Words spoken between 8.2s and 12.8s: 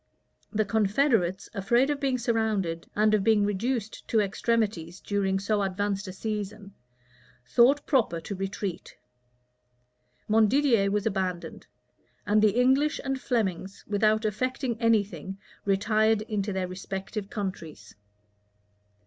to retreat. Montdidier was abandoned; and the